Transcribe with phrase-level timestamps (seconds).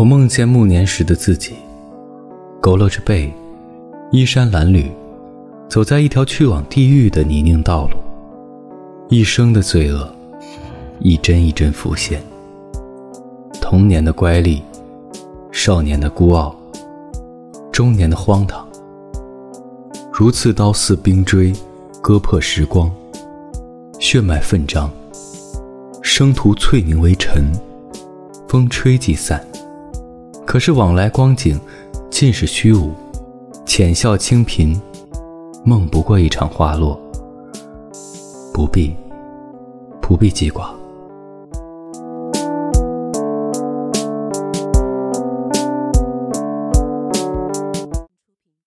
[0.00, 1.52] 我梦见暮年时的自己，
[2.62, 3.30] 佝偻着背，
[4.10, 4.86] 衣衫褴褛，
[5.68, 7.98] 走在一条去往地狱的泥泞道路。
[9.10, 10.10] 一生的罪恶，
[11.00, 12.22] 一帧一帧浮现。
[13.60, 14.62] 童年的乖戾，
[15.52, 16.56] 少年的孤傲，
[17.70, 18.66] 中年的荒唐。
[20.10, 21.52] 如刺刀似冰锥，
[22.00, 22.90] 割破时光，
[23.98, 24.90] 血脉奋张。
[26.00, 27.52] 生徒翠凝为尘，
[28.48, 29.46] 风吹即散。
[30.50, 31.60] 可是往来光景，
[32.10, 32.92] 尽是虚无。
[33.64, 34.76] 浅笑清贫，
[35.64, 37.00] 梦不过一场花落。
[38.52, 38.92] 不必，
[40.02, 40.74] 不必记挂。